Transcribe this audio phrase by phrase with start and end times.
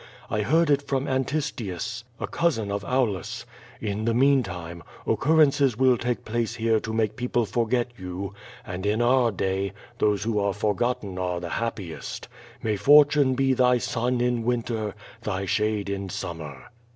[0.31, 3.45] I heard it from Antistius, a cousin of Aulus.
[3.79, 8.31] In the mean time, occurrences will take place here to make people forget 484 0^^
[8.31, 8.31] VADI8.
[8.31, 8.33] you,
[8.73, 12.27] and in our day, those who are forgotten are the happiest
[12.63, 16.71] May fortune be tliy sun in winter, thy shade in summer."